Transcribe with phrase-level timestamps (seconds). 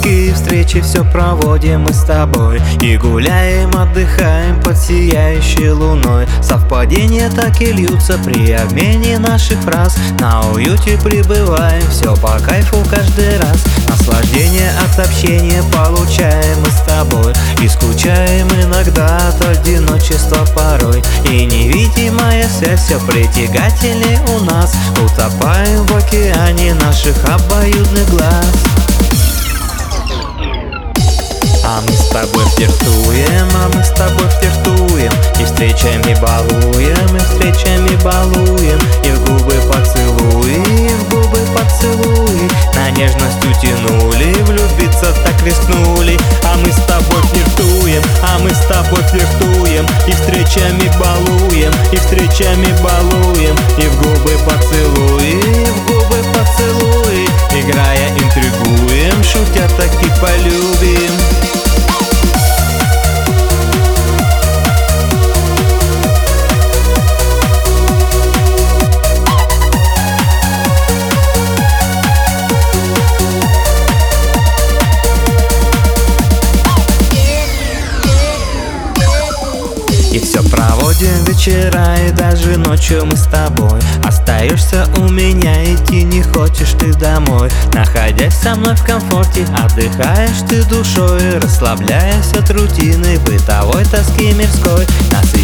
[0.00, 2.60] Дружеские встречи все проводим мы с тобой.
[2.80, 6.26] И гуляем, отдыхаем под сияющей луной.
[6.42, 9.96] Совпадения так и льются при обмене наших фраз.
[10.18, 13.64] На уюте пребываем, все по кайфу каждый раз.
[13.88, 17.32] Наслаждение от общения получаем мы с тобой.
[17.62, 21.02] И скучаем иногда от одиночества порой.
[21.24, 24.74] И невидимая связь все притягательнее у нас.
[25.02, 28.69] Утопаем в океане наших обоюдных глаз
[31.70, 35.12] а мы с тобой флиртуем, а мы с тобой флиртуем.
[35.38, 38.80] И встречами балуем, и встречами балуем.
[39.04, 46.18] И в губы поцелуи, и в губы поцелуи На нежность утянули, влюбиться так рискнули.
[46.42, 49.86] А мы с тобой флиртуем, а мы с тобой флиртуем.
[50.08, 53.56] И встречами балуем, и встречами балуем.
[53.78, 61.49] И в губы поцелуи, и в губы поцелуи Играя интригуем, шутя так и полюбим
[80.12, 83.80] И все проводим вечера и даже ночью мы с тобой.
[84.04, 87.48] Остаешься у меня, идти не хочешь ты домой.
[87.74, 94.86] Находясь со мной в комфорте, отдыхаешь ты душой Расслабляясь от рутины бытовой тоски мирской.
[95.12, 95.39] Насыщаясь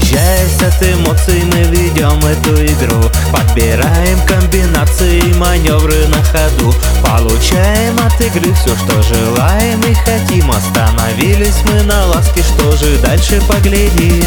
[0.76, 3.00] от эмоций, мы ведем эту игру.
[3.32, 6.74] Подбираем комбинации, маневры на ходу.
[7.02, 10.50] Получаем от игры все, что желаем и хотим.
[10.50, 14.24] Остановились мы на ласке, что же дальше поглядим?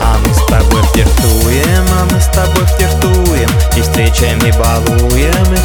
[0.00, 3.50] А мы с тобой флиртуем, а мы с тобой флиртуем.
[3.76, 5.56] И встречами балуем, и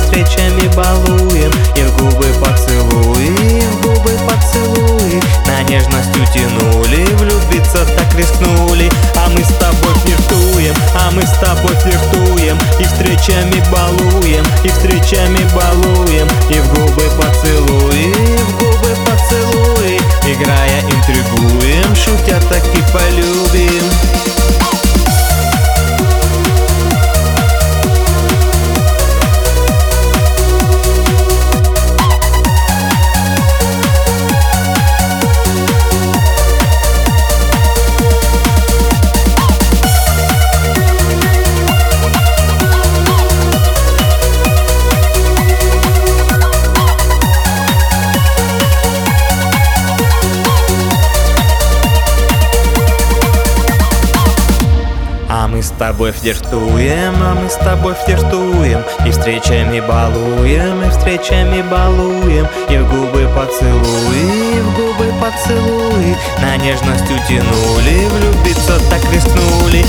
[55.59, 58.81] мы с тобой флиртуем, а мы с тобой флиртуем.
[59.05, 62.47] И встречами балуем, и встречами балуем.
[62.69, 66.15] И в губы поцелуи, и в губы поцелуи.
[66.41, 69.83] На нежность утянули, влюбиться так рискнули